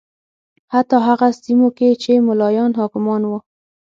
[0.73, 3.31] حتی هغه سیمو کې چې ملایان حاکمان و